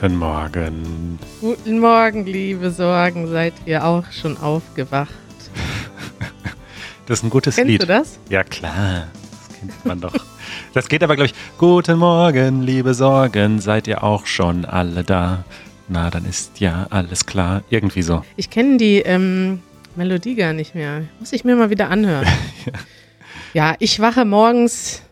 [0.00, 1.18] Guten Morgen.
[1.42, 3.26] Guten Morgen, liebe Sorgen.
[3.26, 5.12] Seid ihr auch schon aufgewacht?
[7.06, 7.82] Das ist ein gutes Kennst Lied.
[7.82, 8.18] du das?
[8.30, 9.08] Ja, klar.
[9.10, 10.14] Das kennt man doch.
[10.72, 11.34] Das geht aber, glaube ich.
[11.58, 13.60] Guten Morgen, liebe Sorgen.
[13.60, 15.44] Seid ihr auch schon alle da?
[15.88, 17.62] Na, dann ist ja alles klar.
[17.68, 18.24] Irgendwie so.
[18.36, 19.60] Ich kenne die ähm,
[19.96, 21.02] Melodie gar nicht mehr.
[21.18, 22.26] Muss ich mir mal wieder anhören.
[23.54, 23.74] ja.
[23.80, 25.02] ich wache morgens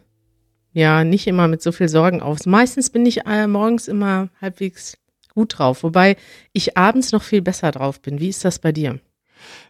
[0.78, 2.46] ja nicht immer mit so viel Sorgen auf.
[2.46, 4.96] Meistens bin ich äh, morgens immer halbwegs
[5.34, 6.16] gut drauf, wobei
[6.52, 8.20] ich abends noch viel besser drauf bin.
[8.20, 8.98] Wie ist das bei dir?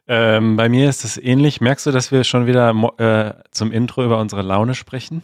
[0.07, 1.61] Ähm, bei mir ist es ähnlich.
[1.61, 5.23] Merkst du, dass wir schon wieder äh, zum Intro über unsere Laune sprechen?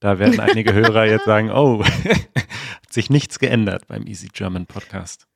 [0.00, 1.84] Da werden einige Hörer jetzt sagen, oh,
[2.34, 5.26] hat sich nichts geändert beim Easy German Podcast.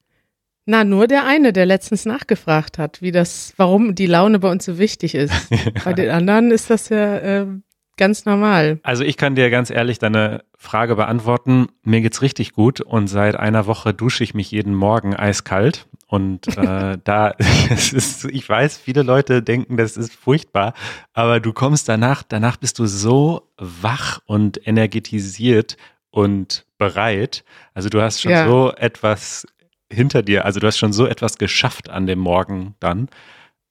[0.70, 4.66] Na, nur der eine, der letztens nachgefragt hat, wie das, warum die Laune bei uns
[4.66, 5.32] so wichtig ist.
[5.84, 7.62] Bei den anderen ist das ja ähm,
[7.98, 8.80] ganz normal.
[8.82, 11.66] Also ich kann dir ganz ehrlich deine Frage beantworten.
[11.82, 15.86] Mir geht's richtig gut und seit einer Woche dusche ich mich jeden Morgen eiskalt.
[16.06, 17.34] Und äh, da,
[17.70, 20.72] es ist, ich weiß, viele Leute denken, das ist furchtbar,
[21.12, 25.76] aber du kommst danach, danach bist du so wach und energetisiert
[26.10, 27.44] und bereit.
[27.74, 28.46] Also du hast schon Ja.
[28.48, 29.46] so etwas
[29.90, 33.08] hinter dir, also du hast schon so etwas geschafft an dem Morgen dann.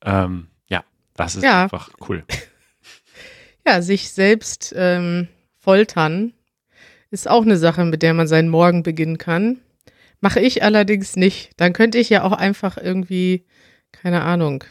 [0.04, 0.84] Ähm, ja,
[1.16, 1.64] das ist Ja.
[1.64, 2.24] einfach cool.
[3.68, 5.28] Ja, sich selbst ähm,
[5.60, 6.32] foltern
[7.12, 9.60] ist auch eine Sache, mit der man seinen Morgen beginnen kann.
[10.22, 11.52] Mache ich allerdings nicht.
[11.58, 13.44] Dann könnte ich ja auch einfach irgendwie,
[13.92, 14.64] keine Ahnung,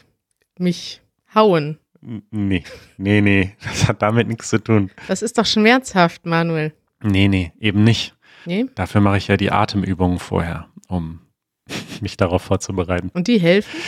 [0.57, 1.01] mich
[1.35, 1.77] hauen.
[2.01, 2.63] Nee,
[2.97, 4.89] nee, nee, das hat damit nichts zu tun.
[5.07, 6.73] Das ist doch schmerzhaft, Manuel.
[7.03, 8.15] Nee, nee, eben nicht.
[8.45, 8.65] Nee?
[8.73, 11.19] Dafür mache ich ja die Atemübungen vorher, um
[12.01, 13.11] mich darauf vorzubereiten.
[13.13, 13.79] Und die helfen?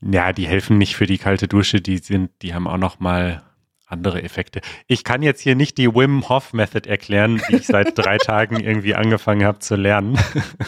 [0.00, 3.42] Ja, die helfen nicht für die kalte Dusche, die sind, die haben auch noch mal
[3.86, 4.60] andere Effekte.
[4.86, 8.60] Ich kann jetzt hier nicht die Wim Hof Method erklären, die ich seit drei Tagen
[8.60, 10.18] irgendwie angefangen habe zu lernen.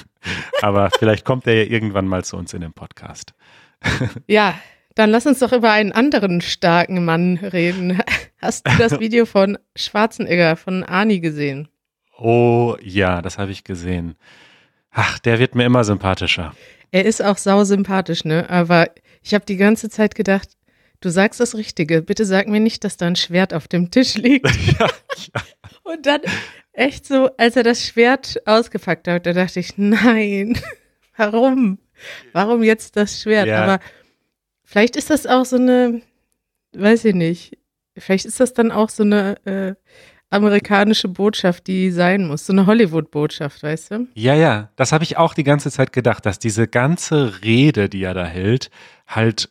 [0.63, 3.35] Aber vielleicht kommt er ja irgendwann mal zu uns in den Podcast.
[4.27, 4.59] Ja,
[4.95, 8.01] dann lass uns doch über einen anderen starken Mann reden.
[8.41, 11.69] Hast du das Video von Schwarzenegger, von Ani gesehen?
[12.19, 14.17] Oh ja, das habe ich gesehen.
[14.91, 16.55] Ach, der wird mir immer sympathischer.
[16.91, 18.49] Er ist auch sau sympathisch, ne?
[18.49, 18.89] Aber
[19.23, 20.49] ich habe die ganze Zeit gedacht,
[21.07, 22.03] du sagst das Richtige.
[22.03, 24.47] Bitte sag mir nicht, dass da ein Schwert auf dem Tisch liegt.
[24.79, 25.43] ja, ja.
[25.85, 26.21] Und dann
[26.73, 30.59] echt so, als er das Schwert ausgepackt hat, da dachte ich, nein,
[31.17, 31.79] warum?
[32.33, 33.47] Warum jetzt das Schwert?
[33.47, 33.63] Ja.
[33.63, 33.81] Aber
[34.65, 36.03] vielleicht ist das auch so eine,
[36.75, 37.59] weiß ich nicht,
[37.97, 39.75] vielleicht ist das dann auch so eine äh,
[40.29, 44.09] amerikanische Botschaft, die sein muss, so eine Hollywood-Botschaft, weißt du?
[44.15, 48.03] Ja, ja, das habe ich auch die ganze Zeit gedacht, dass diese ganze Rede, die
[48.03, 48.71] er da hält,
[49.07, 49.51] halt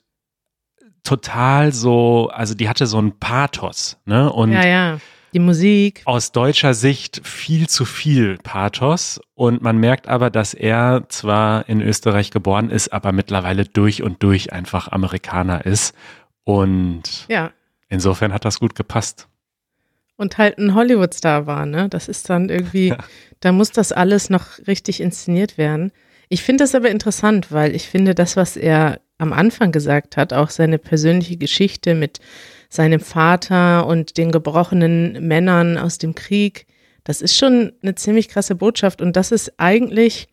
[1.06, 4.32] total so, also die hatte so ein Pathos, ne?
[4.32, 4.98] Und ja, ja.
[5.34, 6.02] Die Musik.
[6.06, 9.20] aus deutscher Sicht viel zu viel Pathos.
[9.34, 14.24] Und man merkt aber, dass er zwar in Österreich geboren ist, aber mittlerweile durch und
[14.24, 15.94] durch einfach Amerikaner ist.
[16.46, 17.52] Und Ja.
[17.90, 19.28] insofern hat das gut gepasst.
[20.18, 21.90] und halt ein Hollywood-Star war, ne?
[21.90, 22.98] Das ist dann irgendwie, Ja.
[23.42, 25.92] da muss das alles noch richtig inszeniert werden.
[26.30, 30.34] Ich finde das aber interessant, weil ich finde, das, was er am Anfang gesagt hat,
[30.34, 32.20] auch seine persönliche Geschichte mit
[32.70, 36.66] seinem Vater und den gebrochenen Männern aus dem Krieg,
[37.04, 39.02] das ist schon eine ziemlich krasse Botschaft.
[39.02, 40.28] Und das ist eigentlich,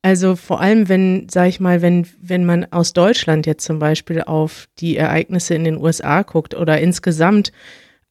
[0.00, 4.22] also vor allem, wenn, sag ich mal, wenn, wenn man aus Deutschland jetzt zum Beispiel
[4.22, 7.52] auf die Ereignisse in den USA guckt oder insgesamt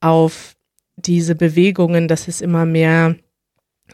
[0.01, 0.55] auf
[0.97, 3.15] diese Bewegungen, dass es immer mehr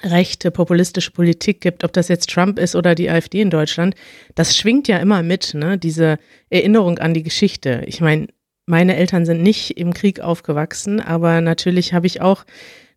[0.04, 3.96] rechte populistische Politik gibt, ob das jetzt Trump ist oder die AfD in Deutschland,
[4.36, 5.78] das schwingt ja immer mit, ne?
[5.78, 6.18] Diese
[6.50, 7.84] Erinnerung an die Geschichte.
[7.86, 8.28] Ich meine,
[8.66, 12.46] meine Eltern sind nicht im Krieg aufgewachsen, aber natürlich habe ich auch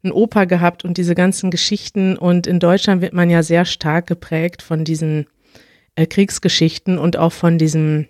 [0.02, 4.06] einen Opa gehabt und diese ganzen Geschichten und in Deutschland wird man ja sehr stark
[4.06, 5.26] geprägt von diesen
[5.96, 8.06] äh, Kriegsgeschichten und auch von diesem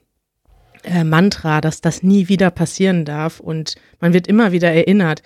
[0.82, 5.22] äh, Mantra, dass das nie wieder passieren darf und man wird immer wieder erinnert.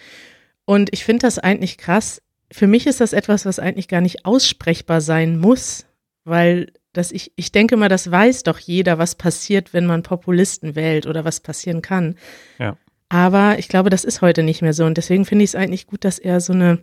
[0.64, 2.20] Und ich finde das eigentlich krass.
[2.50, 5.86] Für mich ist das etwas, was eigentlich gar nicht aussprechbar sein muss,
[6.24, 10.74] weil das ich, ich denke mal, das weiß doch jeder, was passiert, wenn man Populisten
[10.74, 12.16] wählt oder was passieren kann.
[12.58, 12.76] Ja.
[13.08, 14.84] Aber ich glaube, das ist heute nicht mehr so.
[14.84, 16.80] Und deswegen finde ich es eigentlich gut, dass er so eine,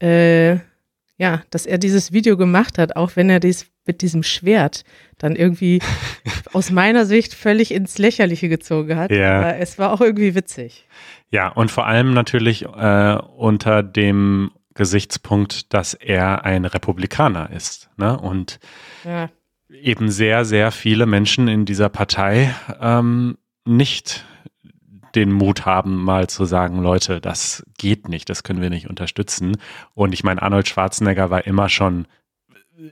[0.00, 0.56] äh,
[1.16, 4.84] ja, dass er dieses Video gemacht hat, auch wenn er dies mit diesem Schwert
[5.18, 5.80] dann irgendwie
[6.52, 9.10] aus meiner Sicht völlig ins Lächerliche gezogen hat.
[9.10, 9.40] Ja.
[9.40, 10.86] Aber es war auch irgendwie witzig.
[11.30, 17.90] Ja, und vor allem natürlich äh, unter dem Gesichtspunkt, dass er ein Republikaner ist.
[17.96, 18.18] Ne?
[18.18, 18.58] Und
[19.04, 19.30] Ja.
[19.68, 24.24] eben sehr, sehr viele Menschen in dieser Partei ähm, nicht
[25.14, 29.56] den Mut haben, mal zu sagen, Leute, das geht nicht, das können wir nicht unterstützen.
[29.94, 32.06] Und ich meine, Arnold Schwarzenegger war immer schon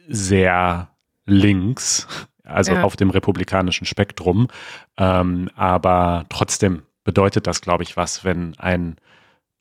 [0.08, 0.88] sehr
[1.26, 2.06] links,
[2.44, 2.82] also ja.
[2.82, 4.48] auf dem republikanischen Spektrum.
[4.96, 8.96] Ähm, aber trotzdem bedeutet das, glaube ich, was, wenn ein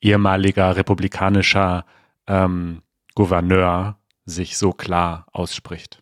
[0.02, 1.86] ehemaliger republikanischer
[2.28, 2.82] ähm,
[3.16, 6.02] Gouverneur sich so klar ausspricht.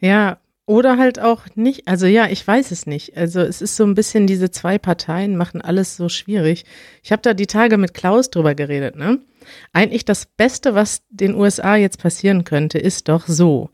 [0.00, 1.88] Ja, oder halt auch nicht.
[1.88, 3.16] Also ja, ich weiß es nicht.
[3.16, 6.64] Also es ist so ein bisschen, diese zwei Parteien machen alles so schwierig.
[7.02, 9.20] Ich habe da die Tage mit Klaus drüber geredet, ne?
[9.72, 13.70] Eigentlich das Beste, was den USA jetzt passieren könnte, ist doch so.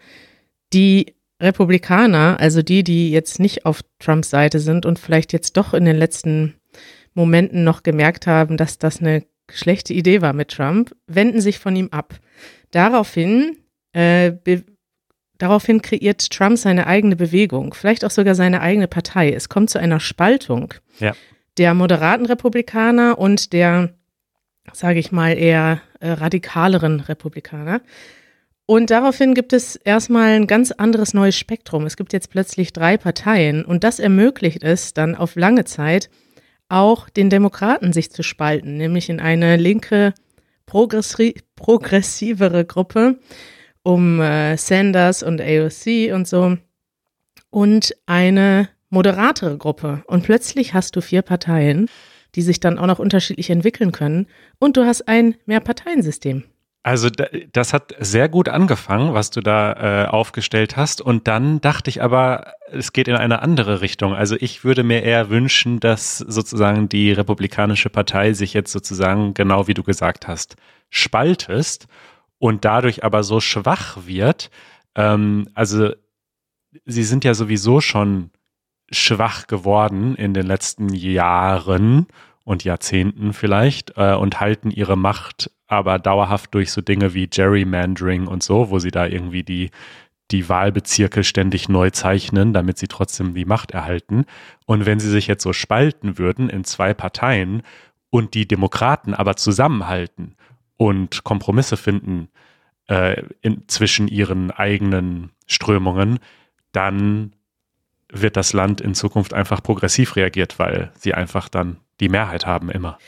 [0.72, 5.74] Die Republikaner, also die, die jetzt nicht auf Trumps Seite sind und vielleicht jetzt doch
[5.74, 6.54] in den letzten
[7.14, 11.74] Momenten noch gemerkt haben, dass das eine schlechte Idee war mit Trump, wenden sich von
[11.76, 12.14] ihm ab.
[12.70, 13.56] Daraufhin,
[13.92, 14.32] äh,
[15.38, 19.32] daraufhin kreiert Trump seine eigene Bewegung, vielleicht auch sogar seine eigene Partei.
[19.32, 21.14] Es kommt zu einer Spaltung ja.
[21.56, 23.94] der moderaten Republikaner und der,
[24.72, 27.80] sage ich mal, eher äh, radikaleren Republikaner.
[28.70, 31.86] Und daraufhin gibt es erstmal ein ganz anderes neues Spektrum.
[31.86, 36.10] Es gibt jetzt plötzlich drei Parteien und das ermöglicht es dann auf lange Zeit
[36.68, 40.14] auch den Demokraten sich zu spalten, nämlich in eine linke,
[40.66, 43.18] progressivere Gruppe
[43.82, 46.58] um äh, Sanders und AOC und so
[47.50, 50.02] und eine moderatere Gruppe.
[50.06, 51.88] Und plötzlich hast du vier Parteien,
[52.34, 54.26] die sich dann auch noch unterschiedlich entwickeln können
[54.58, 56.44] und du hast ein Mehrparteiensystem.
[56.82, 61.00] Also das hat sehr gut angefangen, was du da äh, aufgestellt hast.
[61.00, 64.14] Und dann dachte ich aber, es geht in eine andere Richtung.
[64.14, 69.66] Also ich würde mir eher wünschen, dass sozusagen die Republikanische Partei sich jetzt sozusagen, genau
[69.66, 70.56] wie du gesagt hast,
[70.88, 71.88] spaltest
[72.38, 74.50] und dadurch aber so schwach wird.
[74.94, 75.90] Ähm, also
[76.86, 78.30] sie sind ja sowieso schon
[78.90, 82.06] schwach geworden in den letzten Jahren
[82.44, 88.26] und Jahrzehnten vielleicht äh, und halten ihre Macht aber dauerhaft durch so Dinge wie Gerrymandering
[88.26, 89.70] und so, wo sie da irgendwie die,
[90.30, 94.24] die Wahlbezirke ständig neu zeichnen, damit sie trotzdem die Macht erhalten.
[94.66, 97.62] Und wenn sie sich jetzt so spalten würden in zwei Parteien
[98.10, 100.34] und die Demokraten aber zusammenhalten
[100.76, 102.28] und Kompromisse finden
[102.88, 106.18] äh, in, zwischen ihren eigenen Strömungen,
[106.72, 107.34] dann
[108.10, 112.70] wird das Land in Zukunft einfach progressiv reagiert, weil sie einfach dann die Mehrheit haben
[112.70, 112.98] immer.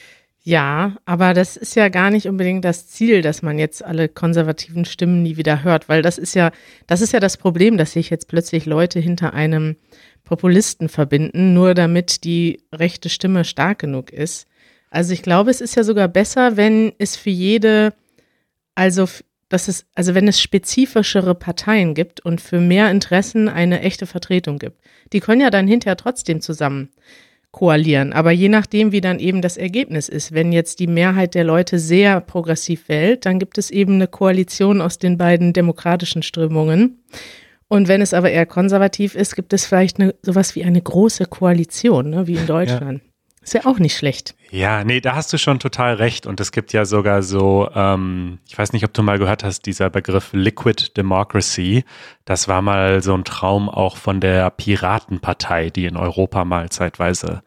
[0.42, 4.86] Ja, aber das ist ja gar nicht unbedingt das Ziel, dass man jetzt alle konservativen
[4.86, 6.50] Stimmen nie wieder hört, weil das ist ja,
[6.86, 9.76] das ist ja das Problem, dass sich jetzt plötzlich Leute hinter einem
[10.24, 14.46] Populisten verbinden, nur damit die rechte Stimme stark genug ist.
[14.90, 17.92] Also ich glaube, es ist ja sogar besser, wenn es für jede,
[18.74, 19.06] also
[19.50, 24.58] dass es, also wenn es spezifischere Parteien gibt und für mehr Interessen eine echte Vertretung
[24.58, 24.80] gibt.
[25.12, 26.90] Die können ja dann hinterher trotzdem zusammen
[27.52, 28.12] koalieren.
[28.12, 31.78] Aber je nachdem, wie dann eben das Ergebnis ist, wenn jetzt die Mehrheit der Leute
[31.78, 37.02] sehr progressiv wählt, dann gibt es eben eine Koalition aus den beiden demokratischen Strömungen.
[37.68, 41.26] Und wenn es aber eher konservativ ist, gibt es vielleicht eine, sowas wie eine große
[41.26, 43.02] Koalition, ne, wie in Deutschland.
[43.02, 43.09] Ja.
[43.50, 44.36] Ist ja auch nicht schlecht.
[44.52, 46.24] Ja, nee, da hast du schon total recht.
[46.24, 49.66] Und es gibt ja sogar so, ähm, ich weiß nicht, ob du mal gehört hast,
[49.66, 51.82] dieser Begriff Liquid Democracy.
[52.24, 57.42] Das war mal so ein Traum auch von der Piratenpartei, die in Europa mal zeitweise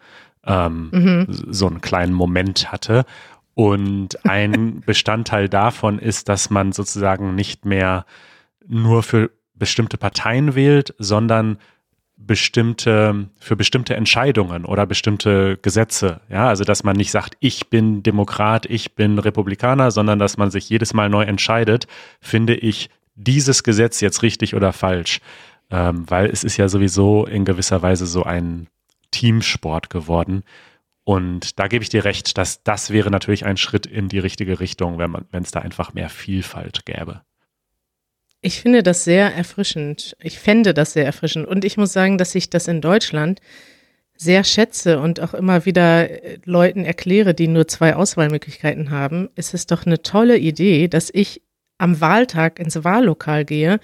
[0.46, 1.27] ähm, mhm.
[1.30, 3.06] so einen kleinen Moment hatte.
[3.54, 8.06] Und ein Bestandteil davon ist, dass man sozusagen nicht mehr
[8.68, 11.60] nur für bestimmte Parteien wählt, sondern
[12.25, 16.22] bestimmte, für bestimmte Entscheidungen oder bestimmte Gesetze.
[16.30, 20.51] Ja, also dass man nicht sagt, ich bin Demokrat, ich bin Republikaner, sondern dass man
[20.51, 21.88] sich jedes Mal neu entscheidet,
[22.22, 25.20] finde ich dieses Gesetz jetzt richtig oder falsch.
[25.70, 28.68] Ähm, weil es ist ja sowieso in gewisser Weise so ein
[29.12, 30.44] Teamsport geworden.
[31.03, 34.60] Und da gebe ich dir recht, dass das wäre natürlich ein Schritt in die richtige
[34.60, 37.22] Richtung, wenn wenn es da einfach mehr Vielfalt gäbe.
[38.46, 40.18] Ich finde das sehr erfrischend.
[40.22, 41.48] Ich fände das sehr erfrischend.
[41.48, 43.40] Und ich muss sagen, dass ich das in Deutschland
[44.18, 49.30] sehr schätze und auch immer wieder äh, Leuten erkläre, die nur zwei Auswahlmöglichkeiten haben.
[49.36, 51.42] Es ist doch eine tolle Idee, dass ich
[51.78, 53.80] am Wahltag ins Wahllokal gehe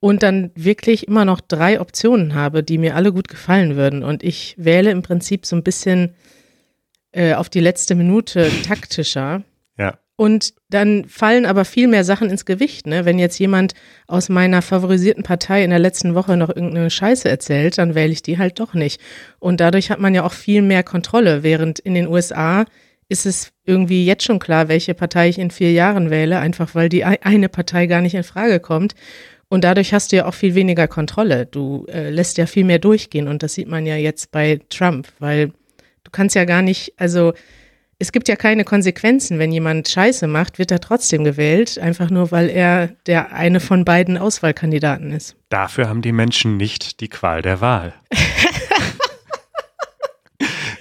[0.00, 4.02] und dann wirklich immer noch drei Optionen habe, die mir alle gut gefallen würden.
[4.02, 6.14] Und ich wähle im Prinzip so ein bisschen
[7.12, 9.44] äh, auf die letzte Minute taktischer.
[9.78, 9.98] Ja.
[10.16, 12.86] Und dann fallen aber viel mehr Sachen ins Gewicht.
[12.86, 13.04] Ne?
[13.04, 13.74] Wenn jetzt jemand
[14.06, 18.22] aus meiner favorisierten Partei in der letzten Woche noch irgendeine Scheiße erzählt, dann wähle ich
[18.22, 19.00] die halt doch nicht.
[19.38, 22.66] Und dadurch hat man ja auch viel mehr Kontrolle, während in den USA
[23.08, 26.88] ist es irgendwie jetzt schon klar, welche Partei ich in vier Jahren wähle, einfach weil
[26.88, 28.94] die eine Partei gar nicht in Frage kommt.
[29.48, 31.44] Und dadurch hast du ja auch viel weniger Kontrolle.
[31.44, 33.28] Du äh, lässt ja viel mehr durchgehen.
[33.28, 35.48] Und das sieht man ja jetzt bei Trump, weil
[36.04, 37.34] du kannst ja gar nicht, also
[38.02, 39.38] es gibt ja keine Konsequenzen.
[39.38, 43.84] Wenn jemand Scheiße macht, wird er trotzdem gewählt, einfach nur weil er der eine von
[43.84, 45.36] beiden Auswahlkandidaten ist.
[45.50, 47.94] Dafür haben die Menschen nicht die Qual der Wahl.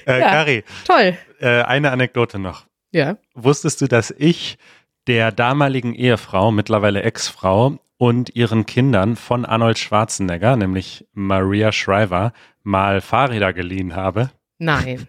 [0.08, 0.30] äh, Ja.
[0.32, 1.16] Kari, Toll.
[1.40, 2.66] äh, eine Anekdote noch.
[2.92, 3.18] Ja.
[3.36, 4.58] Wusstest du, dass ich
[5.06, 13.00] der damaligen Ehefrau, mittlerweile Ex-Frau und ihren Kindern von Arnold Schwarzenegger, nämlich Maria Shriver, mal
[13.00, 14.32] Fahrräder geliehen habe?
[14.58, 15.08] Nein.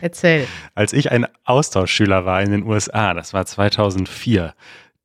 [0.00, 0.46] Erzähl.
[0.74, 4.54] Als ich ein Austauschschüler war in den USA, das war 2004,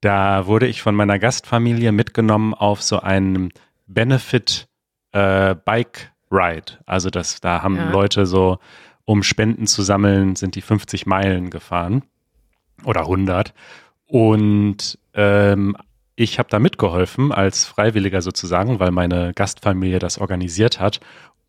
[0.02, 3.52] da wurde ich von meiner Gastfamilie mitgenommen auf so einen
[3.88, 4.68] Benefit
[5.12, 6.80] äh, Bike Ride.
[6.86, 7.92] Also das, da haben Ja.
[7.92, 8.60] Leute so,
[9.06, 12.04] um Spenden zu sammeln, sind die 50 Meilen gefahren
[12.84, 13.54] oder 100.
[14.06, 15.78] Und ähm,
[16.16, 21.00] ich habe da mitgeholfen als Freiwilliger sozusagen, weil meine Gastfamilie das organisiert hat.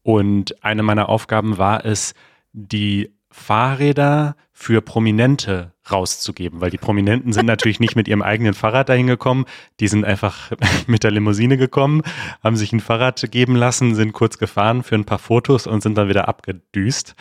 [0.02, 2.14] Und eine meiner Aufgaben war es,
[2.52, 8.88] die Fahrräder für Prominente rauszugeben, weil die Prominenten sind natürlich nicht mit ihrem eigenen Fahrrad
[8.88, 9.46] dahin gekommen,
[9.80, 10.52] die sind einfach
[10.86, 12.02] mit der Limousine gekommen,
[12.42, 15.98] haben sich ein Fahrrad geben lassen, sind kurz gefahren für ein paar Fotos und sind
[15.98, 17.16] dann wieder abgedüst.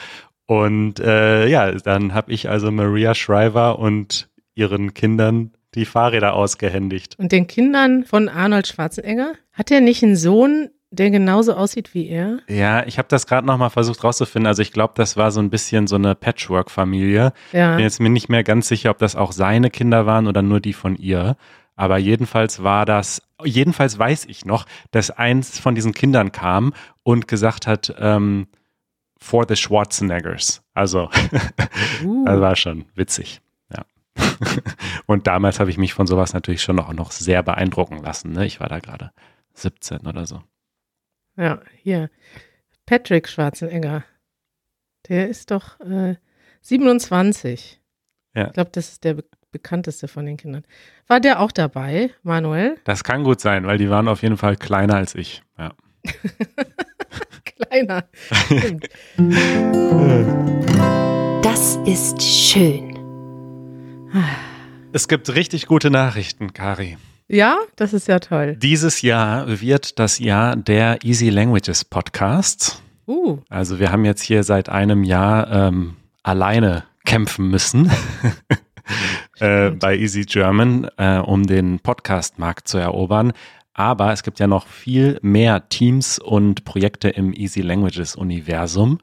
[0.45, 7.15] Und äh, ja, dann habe ich also Maria Shriver und ihren Kindern die Fahrräder ausgehändigt.
[7.17, 9.33] Und den Kindern von Arnold Schwarzenegger?
[9.53, 12.39] Hat er nicht einen Sohn, der genauso aussieht wie er?
[12.49, 14.47] Ja, ich habe das gerade noch mal versucht rauszufinden.
[14.47, 17.31] Also ich glaube, das war so ein bisschen so eine Patchwork-Familie.
[17.53, 17.75] Ja.
[17.75, 20.59] bin jetzt mir nicht mehr ganz sicher, ob das auch seine Kinder waren oder nur
[20.59, 21.37] die von ihr.
[21.77, 27.27] Aber jedenfalls war das, jedenfalls weiß ich noch, dass eins von diesen Kindern kam und
[27.27, 28.47] gesagt hat, ähm,
[29.17, 30.61] for the Schwarzeneggers.
[30.73, 31.09] Also,
[32.03, 32.25] Uh.
[32.25, 33.39] das war schon witzig.
[33.73, 33.85] Ja.
[35.05, 38.33] und damals habe ich mich von sowas natürlich schon auch noch sehr beeindrucken lassen.
[38.33, 38.45] Ne?
[38.45, 39.11] Ich war da gerade
[39.53, 40.41] 17 oder so.
[41.41, 42.11] Ja, hier.
[42.85, 44.03] Patrick Schwarzenegger.
[45.09, 46.15] Der ist doch äh,
[46.61, 47.81] 27.
[48.35, 48.47] Ja.
[48.47, 50.63] Ich glaube, das ist der be bekannteste von den Kindern.
[51.07, 52.77] War der auch dabei, Manuel?
[52.85, 55.43] Das kann gut sein, weil die waren auf jeden Fall kleiner als ich.
[55.57, 55.73] Ja.
[57.43, 58.05] Kleiner.
[58.45, 58.87] Stimmt.
[61.43, 62.95] Das ist schön.
[64.93, 66.97] Es gibt richtig gute Nachrichten, Kari.
[67.31, 68.57] Ja, das ist ja toll.
[68.57, 72.81] Dieses Jahr wird das Jahr der Easy Languages Podcasts.
[73.07, 77.89] Uh, Also wir haben jetzt hier seit einem Jahr ähm, alleine kämpfen müssen
[79.39, 83.31] äh, bei Easy German, äh, um den Podcast-Markt zu erobern.
[83.73, 88.99] Aber es gibt ja noch viel mehr Teams und Projekte im Easy Languages Universum.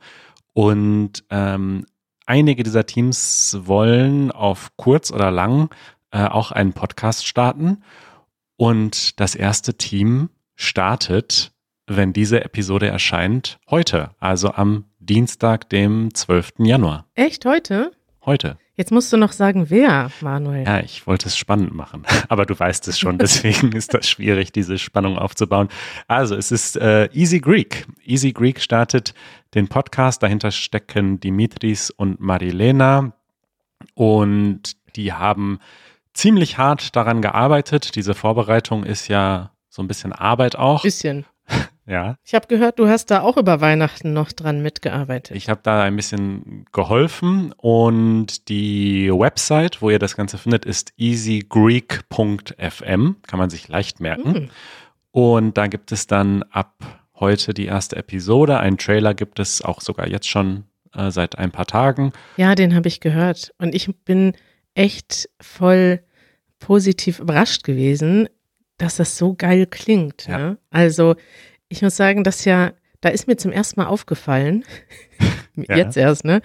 [0.53, 1.87] Und ähm,
[2.27, 5.71] einige dieser Teams wollen auf kurz oder lang
[6.11, 7.83] äh, auch einen Podcast starten.
[8.59, 11.53] Und das erste Team startet,
[11.87, 16.55] wenn diese Episode erscheint, heute, also am Dienstag, dem 12.
[16.59, 17.07] Januar.
[17.15, 17.93] echt heute?
[18.27, 18.59] Heute.
[18.75, 20.65] Jetzt musst du noch sagen, wer, Manuel.
[20.65, 24.51] Ja, ich wollte es spannend machen, aber du weißt es schon, deswegen ist das schwierig,
[24.51, 25.69] diese Spannung aufzubauen.
[26.09, 27.87] Also, es ist äh, Easy Greek.
[28.05, 29.15] Easy Greek startet
[29.55, 30.21] den Podcast.
[30.21, 33.13] Dahinter stecken Dimitris und Marilena
[33.95, 35.61] und die haben
[36.19, 37.95] ziemlich hart daran gearbeitet.
[37.95, 40.83] Diese Vorbereitung ist ja so ein bisschen Arbeit auch.
[40.83, 41.25] Bisschen.
[41.91, 42.17] Ja.
[42.23, 45.35] Ich habe gehört, du hast da auch über Weihnachten noch dran mitgearbeitet.
[45.35, 50.93] Ich habe da ein bisschen geholfen und die Website, wo ihr das Ganze findet, ist
[50.99, 53.17] easygreek.fm.
[53.27, 54.35] Kann man sich leicht merken.
[54.35, 54.51] Hm.
[55.13, 56.75] Und da gibt es dann ab
[57.15, 58.59] heute die erste Episode.
[58.59, 62.13] Ein Trailer gibt es auch sogar jetzt schon äh, seit ein paar Tagen.
[62.37, 63.55] Ja, den habe ich gehört.
[63.57, 64.35] Und ich bin
[64.75, 66.03] echt voll
[66.59, 68.29] positiv überrascht gewesen,
[68.79, 70.27] dass das so geil klingt.
[70.27, 70.39] Ja.
[70.39, 70.59] Ne?
[70.71, 71.17] Also,
[71.69, 74.65] ich muss sagen, dass ja, da ist mir zum ersten Mal aufgefallen,
[75.57, 75.77] Ja.
[75.77, 76.41] jetzt erst, ne,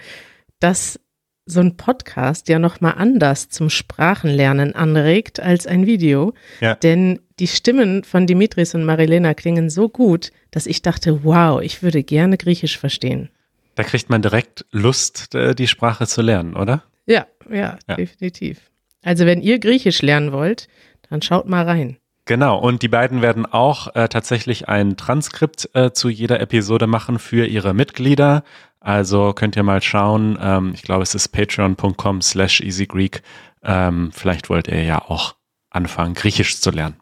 [0.58, 0.98] dass
[1.46, 6.32] so ein Podcast ja nochmal anders zum Sprachenlernen anregt als ein Video.
[6.60, 6.74] Ja.
[6.74, 11.82] Denn die Stimmen von Dimitris und Marilena klingen so gut, dass ich dachte, wow, ich
[11.82, 13.28] würde gerne Griechisch verstehen.
[13.76, 16.82] Da kriegt man direkt Lust, äh, die Sprache zu lernen, oder?
[17.06, 17.96] Ja, ja, Ja.
[17.96, 18.70] definitiv.
[19.04, 20.68] Also wenn ihr Griechisch lernen wollt,
[21.10, 21.98] dann schaut mal rein.
[22.26, 27.18] Genau, und die beiden werden auch äh, tatsächlich ein Transkript äh, zu jeder Episode machen
[27.18, 28.44] für ihre Mitglieder.
[28.80, 30.38] Also könnt ihr mal schauen.
[30.40, 33.22] Ähm, ich glaube, es ist patreon.com slash easygreek.
[33.62, 35.34] Ähm, vielleicht wollt ihr ja auch
[35.68, 36.96] anfangen, Griechisch zu lernen.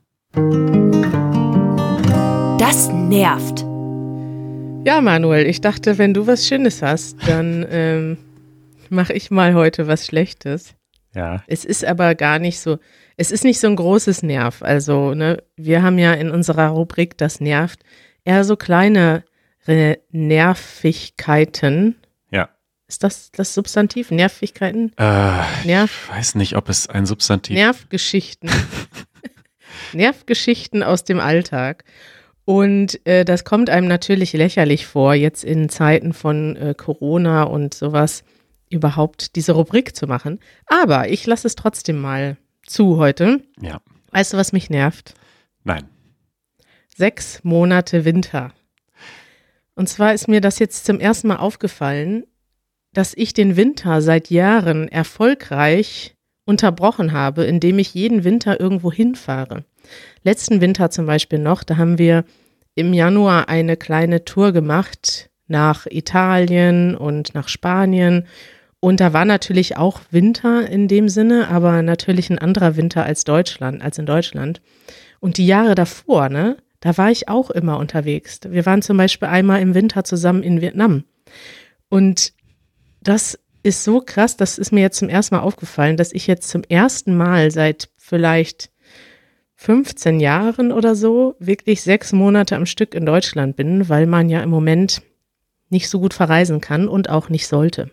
[2.59, 3.61] Das nervt.
[4.85, 8.19] Ja, Manuel, ich dachte, wenn du was Schönes hast, dann ähm,
[8.91, 10.75] mache ich mal heute was Schlechtes.
[11.15, 12.79] Ja, Es ist aber gar nicht so,
[13.17, 14.63] es ist nicht so ein großes Nerv.
[14.63, 17.81] Also, ne, wir haben ja in unserer Rubrik Das nervt
[18.25, 19.23] eher so kleinere
[20.11, 21.97] Nervigkeiten.
[22.31, 22.49] ja.
[22.89, 24.11] Ist das das Substantiv?
[24.11, 24.93] Nervigkeiten?
[24.99, 28.51] Äh, Nerv, ich weiß nicht, ob es ein Substantiv Nervgeschichten.
[29.93, 31.85] Nervgeschichten aus dem Alltag.
[32.45, 37.73] Und äh, das kommt einem natürlich lächerlich vor, jetzt in Zeiten von äh, Corona und
[37.73, 38.25] sowas
[38.73, 40.41] überhaupt diese Rubrik zu machen.
[40.67, 42.37] Aber ich lasse es trotzdem mal
[42.67, 43.43] zu heute.
[43.61, 43.81] Ja.
[44.11, 45.15] Weißt du, was mich nervt?
[45.65, 45.85] Nein.
[46.95, 48.53] Sechs Monate Winter.
[49.75, 52.25] Und zwar ist mir das jetzt zum ersten Mal aufgefallen,
[52.93, 56.15] dass ich den Winter seit Jahren erfolgreich
[56.45, 59.65] unterbrochen habe, indem ich jeden Winter irgendwo hinfahre.
[60.23, 62.25] Letzten Winter zum Beispiel noch, da haben wir
[62.75, 68.27] im Januar eine kleine Tour gemacht nach Italien und nach Spanien.
[68.85, 73.23] Und da war natürlich auch Winter in dem Sinne, aber natürlich ein anderer Winter als
[73.23, 74.61] Deutschland, als in Deutschland.
[75.21, 78.41] Und die Jahre davor, ne, da war ich auch immer unterwegs.
[78.45, 81.05] Wir waren zum Beispiel einmal im Winter zusammen in Vietnam.
[81.91, 82.33] Und
[83.01, 86.49] das ist so krass, das ist mir jetzt zum ersten Mal aufgefallen, dass ich jetzt
[86.49, 88.73] zum ersten Mal seit vielleicht
[89.55, 94.43] 15 Jahren oder so wirklich sechs Monate am Stück in Deutschland bin, weil man ja
[94.43, 95.03] im Moment
[95.71, 97.93] nicht so gut verreisen kann und auch nicht sollte.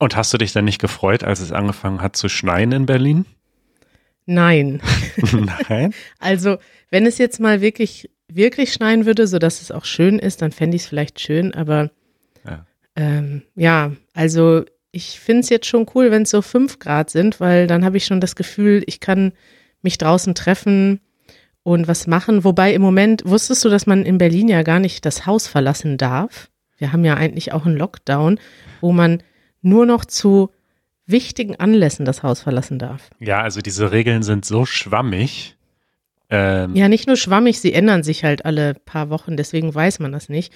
[0.00, 3.26] Und hast du dich dann nicht gefreut, als es angefangen hat zu schneien in Berlin?
[4.26, 4.80] Nein.
[5.68, 5.94] Nein.
[6.18, 6.56] Also,
[6.90, 10.76] wenn es jetzt mal wirklich, wirklich schneien würde, sodass es auch schön ist, dann fände
[10.76, 11.90] ich es vielleicht schön, aber
[12.46, 12.64] Ja.
[12.96, 17.38] ähm, ja, also ich finde es jetzt schon cool, wenn es so fünf Grad sind,
[17.38, 19.32] weil dann habe ich schon das Gefühl, ich kann
[19.82, 21.00] mich draußen treffen
[21.62, 22.42] und was machen.
[22.42, 25.98] Wobei im Moment, wusstest du, dass man in Berlin ja gar nicht das Haus verlassen
[25.98, 26.50] darf?
[26.78, 28.40] Wir haben ja eigentlich auch einen Lockdown,
[28.80, 29.22] wo man
[29.62, 30.50] nur noch zu
[31.06, 33.10] wichtigen Anlässen das Haus verlassen darf.
[33.18, 35.56] Ja, also diese Regeln sind so schwammig.
[36.30, 40.12] Ähm, Ja, nicht nur schwammig, sie ändern sich halt alle paar Wochen, deswegen weiß man
[40.12, 40.52] das nicht.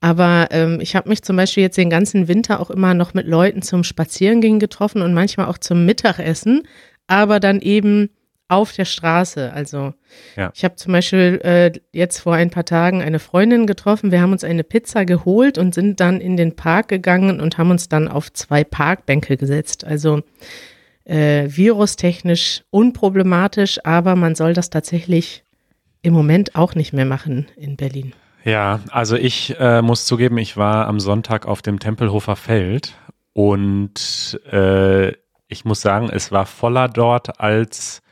[0.00, 3.26] Aber ähm, ich habe mich zum Beispiel jetzt den ganzen Winter auch immer noch mit
[3.26, 6.66] Leuten zum Spazierengehen getroffen und manchmal auch zum Mittagessen,
[7.06, 8.10] aber dann eben
[8.48, 9.52] auf der Straße.
[9.52, 9.94] Also
[10.36, 10.50] Ja.
[10.54, 14.12] ich habe zum Beispiel äh, jetzt vor ein paar Tagen eine Freundin getroffen.
[14.12, 17.70] Wir haben uns eine Pizza geholt und sind dann in den Park gegangen und haben
[17.70, 19.84] uns dann auf zwei Parkbänke gesetzt.
[19.84, 20.22] Also
[21.04, 25.44] äh, virustechnisch unproblematisch, aber man soll das tatsächlich
[26.02, 28.12] im Moment auch nicht mehr machen in Berlin.
[28.44, 32.92] Ja, also ich äh, muss zugeben, ich war am Sonntag auf dem Tempelhofer Feld
[33.32, 35.12] und äh,
[35.48, 38.02] ich muss sagen, es war voller dort als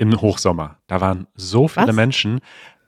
[0.00, 0.78] im Hochsommer.
[0.86, 1.94] Da waren so viele Was?
[1.94, 2.40] Menschen,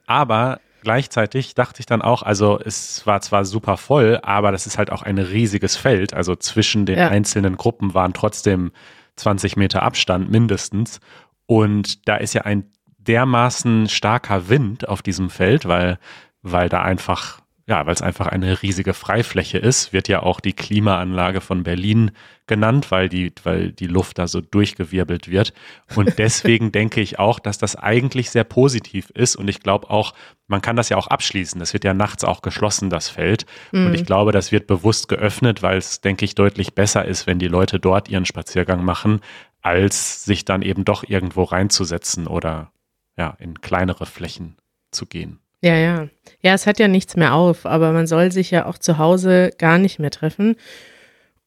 [0.07, 4.79] aber gleichzeitig dachte ich dann auch, also es war zwar super voll, aber das ist
[4.79, 6.15] halt auch ein riesiges Feld.
[6.15, 7.09] Also zwischen den Ja.
[7.09, 8.73] einzelnen Gruppen waren trotzdem
[9.17, 11.01] 20 Meter Abstand mindestens.
[11.47, 12.65] Und da ist ja ein
[12.97, 15.99] dermaßen starker Wind auf diesem Feld, weil,
[16.41, 17.42] weil da einfach,
[17.73, 22.11] ja, weil es einfach eine riesige Freifläche ist, wird ja auch die Klimaanlage von Berlin
[22.47, 25.55] genannt, weil die, weil die Luft da so durchgewirbelt wird.
[25.97, 29.37] Und deswegen denke ich auch, dass das eigentlich sehr positiv ist.
[29.37, 30.13] Und ich glaube auch,
[30.49, 31.59] man kann das ja auch abschließen.
[31.61, 33.47] Das wird ja nachts auch geschlossen, das Feld.
[33.87, 37.39] Und ich glaube, das wird bewusst geöffnet, weil es, denke ich, deutlich besser ist, wenn
[37.39, 39.21] die Leute dort ihren Spaziergang machen,
[39.63, 42.71] als sich dann eben doch irgendwo reinzusetzen oder
[43.17, 44.59] ja, in kleinere Flächen
[44.91, 45.42] zu gehen.
[45.63, 46.09] Ja, ja.
[46.43, 49.51] Ja, es hat ja nichts mehr auf, aber man soll sich ja auch zu Hause
[49.59, 50.57] gar nicht mehr treffen.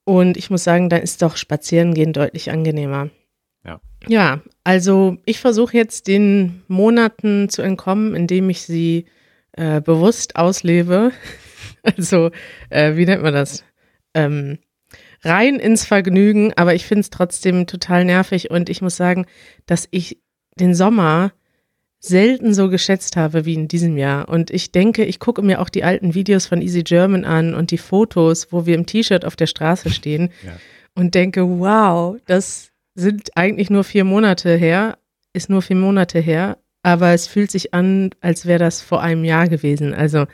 [0.06, 3.10] Und ich muss sagen, da ist doch Spazierengehen deutlich angenehmer.
[3.65, 3.82] Ja.
[4.08, 9.06] Ja, also ich versuche jetzt den Monaten zu entkommen, indem ich sie
[9.54, 11.12] äh, bewusst auslebe.
[11.84, 12.32] Also,
[12.71, 13.63] äh, wie nennt man das?
[14.15, 14.58] Ähm,
[15.23, 19.28] rein ins Vergnügen, aber ich finde es trotzdem total nervig und ich muss sagen,
[19.67, 20.19] dass ich
[20.60, 21.32] den Sommer
[22.07, 24.29] selten so geschätzt habe wie in diesem Jahr.
[24.29, 27.71] Und ich denke, ich gucke mir auch die alten Videos von Easy German an und
[27.71, 30.53] die Fotos, wo wir im T-Shirt auf der Straße stehen Ja.
[30.95, 34.97] und denke, wow, das sind eigentlich nur vier Monate her,
[35.33, 39.23] ist nur vier Monate her, aber es fühlt sich an, als wäre das vor einem
[39.25, 39.93] Jahr gewesen.
[39.93, 40.25] Also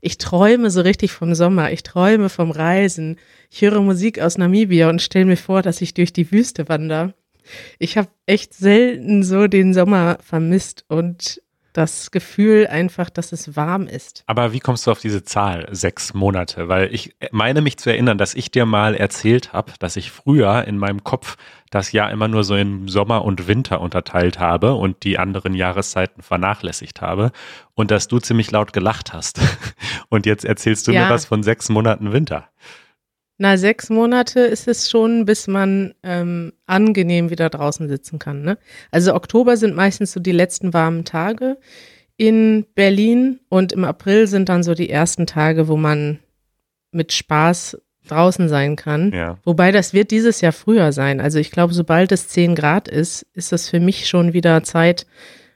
[0.00, 3.16] ich träume so richtig vom Sommer, ich träume vom Reisen.
[3.50, 7.14] Ich höre Musik aus Namibia und stelle mir vor, dass ich durch die Wüste wandere.
[7.78, 11.40] Ich habe echt selten so den Sommer vermisst und
[11.72, 14.24] das Gefühl einfach, dass es warm ist.
[14.26, 16.68] Aber wie kommst du auf diese Zahl, sechs Monate?
[16.68, 20.66] Weil ich meine mich zu erinnern, dass ich dir mal erzählt habe, dass ich früher
[20.66, 21.36] in meinem Kopf
[21.70, 26.20] das Jahr immer nur so in Sommer und Winter unterteilt habe und die anderen Jahreszeiten
[26.22, 27.32] vernachlässigt habe
[27.72, 29.40] und dass du ziemlich laut gelacht hast.
[30.10, 31.04] Und jetzt erzählst du Ja.
[31.04, 32.48] mir was von sechs Monaten Winter.
[33.42, 38.42] Na, sechs Monate ist es schon, bis man ähm, angenehm wieder draußen sitzen kann.
[38.42, 38.56] Ne?
[38.92, 41.58] Also Oktober sind meistens so die letzten warmen Tage
[42.16, 46.20] in Berlin und im April sind dann so die ersten Tage, wo man
[46.92, 49.10] mit Spaß draußen sein kann.
[49.10, 49.38] Ja.
[49.42, 51.20] Wobei das wird dieses Jahr früher sein.
[51.20, 55.04] Also ich glaube, sobald es 10 Grad ist, ist das für mich schon wieder Zeit,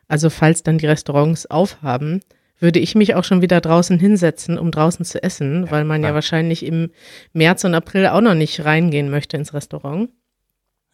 [0.08, 2.20] also falls dann die Restaurants aufhaben,
[2.58, 6.08] würde ich mich auch schon wieder draußen hinsetzen, um draußen zu essen, weil man ja
[6.08, 6.14] klar.
[6.14, 6.90] wahrscheinlich im
[7.32, 10.10] März und April auch noch nicht reingehen möchte ins Restaurant.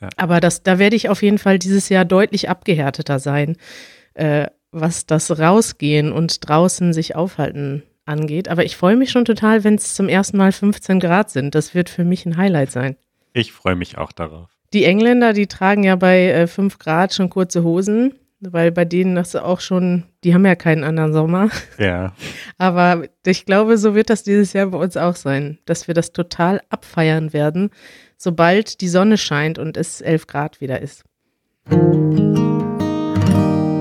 [0.00, 0.08] Ja.
[0.16, 3.56] Aber das, da werde ich auf jeden Fall dieses Jahr deutlich abgehärteter sein,
[4.14, 8.48] äh, was das Rausgehen und draußen sich aufhalten angeht.
[8.48, 11.54] Aber ich freue mich schon total, wenn es zum ersten Mal 15 Grad sind.
[11.54, 12.96] Das wird für mich ein Highlight sein.
[13.32, 14.50] Ich freue mich auch darauf.
[14.72, 18.14] Die Engländer, die tragen ja bei äh, 5 Grad schon kurze Hosen,
[18.50, 21.48] weil bei denen das auch schon, die haben ja keinen anderen Sommer.
[21.78, 22.12] Ja.
[22.58, 26.12] Aber ich glaube, so wird das dieses Jahr bei uns auch sein, dass wir das
[26.12, 27.70] total abfeiern werden,
[28.16, 31.04] sobald die Sonne scheint und es 11 Grad wieder ist.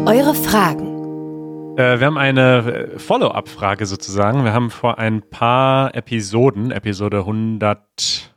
[0.05, 1.77] Eure Fragen.
[1.77, 4.43] Äh, wir haben eine äh, Follow-up-Frage sozusagen.
[4.43, 8.33] Wir haben vor ein paar Episoden, Episode 100,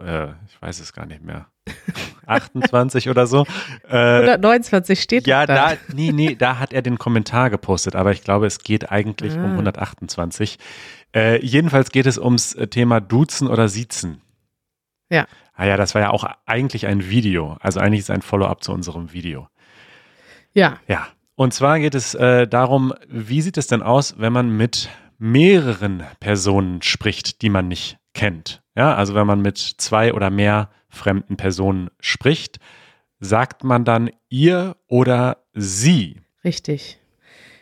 [0.00, 1.46] äh, ich weiß es gar nicht mehr,
[2.26, 3.44] 28 oder so.
[3.88, 5.54] Äh, 129 steht ja, da.
[5.54, 9.34] da, nee, nee, da hat er den Kommentar gepostet, aber ich glaube, es geht eigentlich
[9.34, 9.52] um Ah.
[9.52, 10.58] 128.
[11.14, 14.20] Äh, jedenfalls geht es ums äh, Thema Duzen oder Siezen.
[15.10, 15.26] Ja.
[15.54, 17.56] Ah ja, das war ja auch eigentlich ein Video.
[17.60, 19.48] Also eigentlich ist es ein Follow-up zu unserem Video.
[20.52, 24.50] Ja, Ja, und zwar geht es äh, darum, wie sieht es denn aus, wenn man
[24.56, 28.62] mit mehreren Personen spricht, die man nicht kennt?
[28.76, 32.58] Ja, also wenn man mit zwei oder mehr fremden Personen spricht,
[33.20, 36.20] sagt man dann ihr oder sie?
[36.44, 36.98] richtig.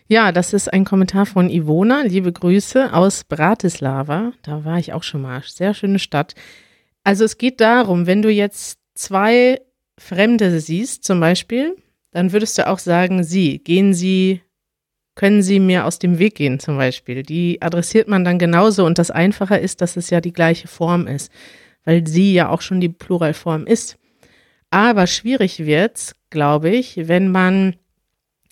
[0.09, 2.03] Ja, das ist ein Kommentar von Ivona.
[2.03, 4.33] Liebe Grüße aus Bratislava.
[4.43, 5.43] Da war ich auch schon mal.
[5.47, 6.35] Sehr schöne Stadt.
[7.03, 9.61] Also es geht darum, wenn du jetzt zwei
[9.99, 11.77] Fremde siehst, zum Beispiel,
[12.11, 13.61] dann würdest du auch sagen, sie.
[13.61, 14.43] Gehen Sie,
[15.15, 17.23] können Sie mir aus dem Weg gehen, zum Beispiel.
[17.23, 21.07] Die adressiert man dann genauso und das Einfache ist, dass es ja die gleiche Form
[21.07, 21.33] ist,
[21.85, 23.99] weil sie ja auch schon die Pluralform ist.
[24.71, 27.77] Aber schwierig wird's, glaube ich, wenn man,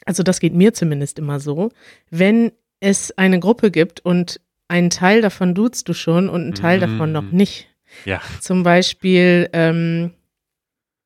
[0.04, 1.70] also das geht mir zumindest immer so,
[2.10, 6.76] wenn es eine Gruppe gibt und einen Teil davon duzt du schon und einen Teil
[6.78, 6.80] Mhm.
[6.82, 7.68] davon noch nicht.
[8.04, 10.12] Ja, Zum Beispiel, ähm,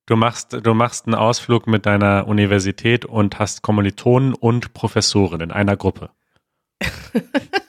[0.06, 5.50] du machst, du machst einen Ausflug mit deiner Universität und hast Kommilitonen und Professoren in
[5.50, 6.10] einer Gruppe.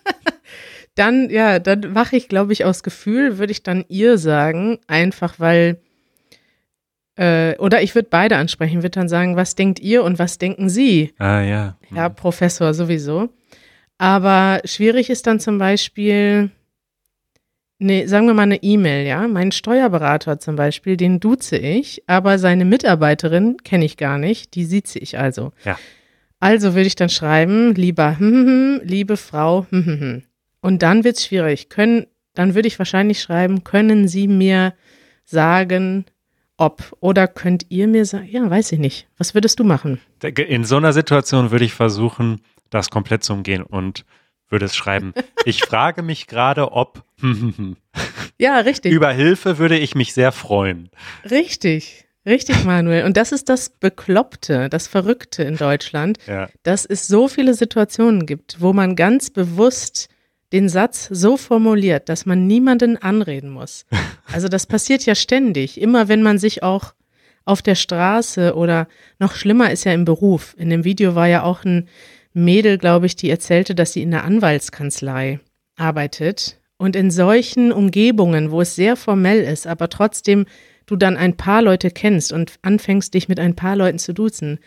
[0.96, 5.40] dann, ja, dann mache ich, glaube ich, aus Gefühl, würde ich dann ihr sagen, einfach
[5.40, 5.78] weil,
[7.18, 10.70] äh, oder ich würde beide ansprechen, würde dann sagen, was denkt ihr und was denken
[10.70, 11.14] Sie?
[11.18, 11.78] Ah ja.
[11.94, 13.30] Ja, Professor sowieso.
[13.98, 16.50] Aber schwierig ist dann zum Beispiel,
[17.80, 19.28] ne, sagen wir mal eine E-Mail, ja.
[19.28, 24.66] Mein Steuerberater zum Beispiel, den duze ich, aber seine Mitarbeiterin kenne ich gar nicht, die
[24.66, 25.52] sieze ich also.
[25.64, 25.78] Ja.
[26.40, 30.24] Also würde ich dann schreiben, lieber, hm, hm, hm, liebe Frau, hm, hm, hm.
[30.66, 31.70] Und dann wird's schwierig.
[31.70, 34.74] Können, dann würde ich wahrscheinlich schreiben, können Sie mir
[35.24, 36.06] sagen,
[36.58, 39.08] ob oder könnt ihr mir sagen, ja, weiß ich nicht.
[39.18, 40.00] Was würdest du machen?
[40.48, 44.06] In so einer Situation würde ich versuchen, das komplett zu umgehen und
[44.50, 45.14] würde es schreiben.
[45.46, 47.04] Ich frage mich gerade, ob
[48.40, 48.92] Ja, richtig.
[48.92, 50.90] über Hilfe würde ich mich sehr freuen.
[51.30, 53.06] Richtig, richtig, Manuel.
[53.06, 56.50] Und das ist das Bekloppte, das Verrückte in Deutschland, Ja.
[56.64, 60.10] dass es so viele Situationen gibt, wo man ganz bewusst
[60.56, 63.86] den Satz so formuliert, dass man niemanden anreden muss.
[64.34, 66.94] Also das passiert ja ständig, immer wenn man sich auch
[67.46, 68.88] auf der Straße oder
[69.20, 70.56] noch schlimmer ist ja im Beruf.
[70.58, 71.88] In dem Video war ja auch ein
[72.34, 75.40] Mädel, glaube ich, die erzählte, dass sie in der Anwaltskanzlei
[75.78, 76.60] arbeitet.
[76.78, 80.46] Und in solchen Umgebungen, wo es sehr formell ist, aber trotzdem
[80.88, 84.60] du dann ein paar Leute kennst und anfängst, dich mit ein paar Leuten zu duzen,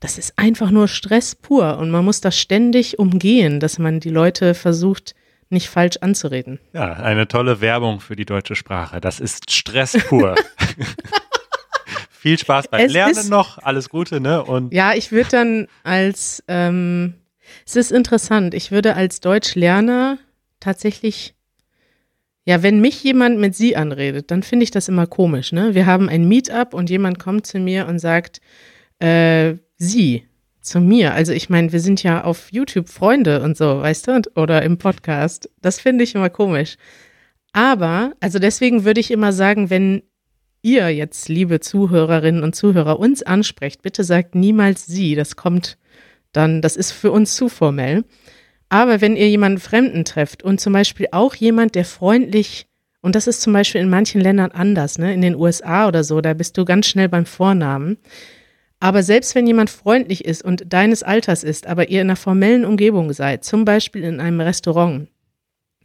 [0.00, 1.78] das ist einfach nur Stress pur.
[1.78, 5.14] Und man muss das ständig umgehen, dass man die Leute versucht,
[5.52, 6.58] nicht falsch anzureden.
[6.72, 9.00] Ja, eine tolle Werbung für die deutsche Sprache.
[9.00, 10.34] Das ist Stress pur.
[12.10, 13.58] Viel Spaß beim Es Lernen noch.
[13.58, 14.44] Alles Gute, ne?
[14.44, 17.14] Und Ja, ich würde dann als, ähm,
[17.66, 20.18] es ist interessant, ich würde als Deutschlerner
[20.60, 21.34] tatsächlich,
[22.44, 25.74] ja, wenn mich jemand mit Sie anredet, dann finde ich das immer komisch, ne?
[25.74, 28.40] Wir haben ein Meetup und jemand kommt zu mir und sagt,
[29.00, 30.28] äh, Sie
[30.62, 31.14] zu mir.
[31.14, 34.78] Also ich meine, wir sind ja auf YouTube Freunde und so, weißt du, oder im
[34.78, 35.50] Podcast.
[35.60, 36.76] Das finde ich immer komisch.
[37.52, 40.02] Aber, also deswegen würde ich immer sagen, wenn
[40.62, 45.14] ihr jetzt, liebe Zuhörerinnen und Zuhörer, uns ansprecht, bitte sagt niemals sie.
[45.14, 45.76] Das kommt
[46.32, 48.04] dann, das ist für uns zu formell.
[48.68, 52.66] Aber wenn ihr jemanden Fremden trefft und zum Beispiel auch jemand, der freundlich,
[53.02, 56.20] und das ist zum Beispiel in manchen Ländern anders, ne, in den USA oder so,
[56.22, 57.98] da bist du ganz schnell beim Vornamen.
[58.82, 62.64] Aber selbst wenn jemand freundlich ist und deines Alters ist, aber ihr in einer formellen
[62.64, 65.06] Umgebung seid, zum Beispiel in einem Restaurant,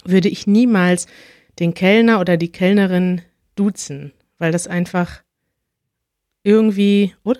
[0.03, 1.05] würde ich niemals
[1.59, 3.21] den Kellner oder die Kellnerin
[3.55, 5.21] duzen, weil das einfach
[6.41, 7.39] irgendwie, oder?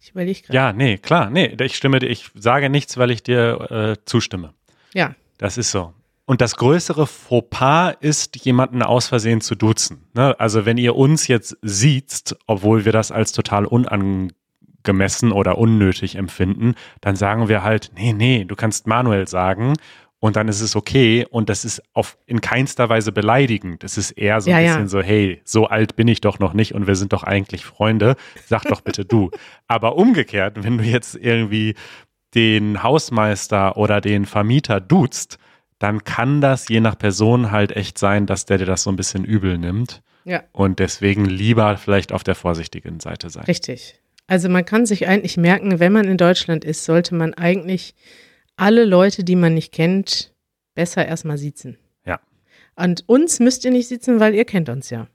[0.00, 0.56] Ich überlege gerade.
[0.56, 4.54] Ja, nee, klar, nee, ich stimme dir, ich sage nichts, weil ich dir äh, zustimme.
[4.92, 5.14] Ja.
[5.38, 5.94] Das ist so.
[6.24, 10.08] Und das größere Fauxpas ist, jemanden aus Versehen zu duzen.
[10.14, 10.34] Ne?
[10.40, 13.66] Also wenn ihr uns jetzt sieht, obwohl wir das als total
[14.84, 19.74] unangemessen oder unnötig empfinden, dann sagen wir halt, nee, nee, du kannst Manuel sagen
[20.20, 23.84] und dann ist es okay und das ist auf in keinster Weise beleidigend.
[23.84, 24.72] Es ist eher so ein Ja, ja.
[24.72, 27.64] bisschen so, hey, so alt bin ich doch noch nicht und wir sind doch eigentlich
[27.64, 28.16] Freunde.
[28.46, 29.30] Sag doch bitte du.
[29.66, 31.74] Aber umgekehrt, wenn du jetzt irgendwie
[32.34, 35.38] den Hausmeister oder den Vermieter duzt,
[35.78, 38.96] dann kann das je nach Person halt echt sein, dass der dir das so ein
[38.96, 40.02] bisschen übel nimmt.
[40.24, 40.42] Ja.
[40.52, 43.44] Und deswegen lieber vielleicht auf der vorsichtigen Seite sein.
[43.44, 44.00] Richtig.
[44.26, 47.94] Also man kann sich eigentlich merken, wenn man in Deutschland ist, sollte man eigentlich
[48.56, 50.32] alle Leute, die man nicht kennt,
[50.74, 51.76] besser erstmal sitzen.
[52.06, 52.20] Ja.
[52.76, 55.06] Und uns müsst ihr nicht sitzen, weil ihr kennt uns ja.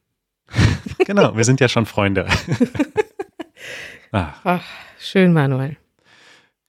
[1.06, 2.28] Genau, wir sind ja schon Freunde.
[4.12, 4.66] ah, Ach,
[5.00, 5.78] schön, Manuel.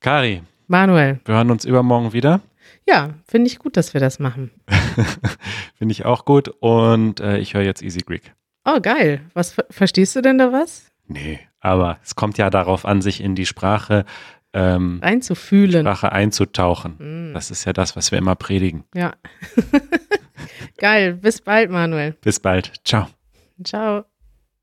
[0.01, 2.41] Kari, Manuel, wir hören uns übermorgen wieder.
[2.87, 4.51] ja, finde ich gut, dass wir das machen.
[5.77, 6.49] Finde ich auch gut.
[6.61, 8.33] Und äh, ich höre jetzt Easy Greek.
[8.65, 9.23] Oh, geil.
[9.35, 10.91] Was ver- verstehst du denn da was?
[11.07, 14.05] Nee, aber es kommt ja darauf an, sich in die Sprache,
[14.53, 15.83] ähm, Einzufühlen.
[15.87, 17.31] Sprache einzutauchen.
[17.31, 18.85] Mm, Das ist ja das, was wir immer predigen.
[18.95, 19.13] ja.
[20.79, 21.15] geil.
[21.15, 22.13] Bis bald, Manuel.
[22.23, 22.73] Bis bald.
[22.85, 23.07] Ciao.
[23.65, 24.05] Ciao.